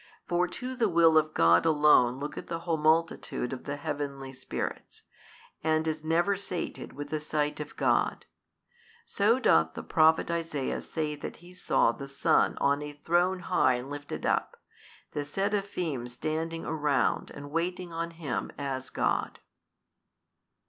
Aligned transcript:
For 0.27 0.47
to 0.47 0.73
the 0.73 0.89
will 0.89 1.15
of 1.15 1.35
God 1.35 1.63
alone 1.63 2.19
looketh 2.19 2.47
the 2.47 2.61
whole 2.61 2.75
multitude 2.75 3.53
of 3.53 3.65
the 3.65 3.75
heavenly 3.75 4.33
spirits, 4.33 5.03
and 5.63 5.87
is 5.87 6.03
never 6.03 6.35
sated 6.35 6.93
with 6.93 7.09
the 7.09 7.19
sight 7.19 7.59
of 7.59 7.75
God. 7.77 8.25
So 9.05 9.37
doth 9.37 9.75
the 9.75 9.83
Prophet 9.83 10.31
Isaiah 10.31 10.81
say 10.81 11.13
that 11.17 11.35
he 11.37 11.53
saw 11.53 11.91
the 11.91 12.07
Son 12.07 12.57
on 12.59 12.81
a 12.81 12.93
throne 12.93 13.41
high 13.41 13.75
and 13.75 13.91
lifted 13.91 14.25
up, 14.25 14.59
the 15.11 15.23
Seraphin 15.23 16.07
standing 16.07 16.65
around 16.65 17.29
and 17.29 17.51
waiting 17.51 17.93
on 17.93 18.09
Him 18.09 18.49
as 18.57 18.89
God. 18.89 19.37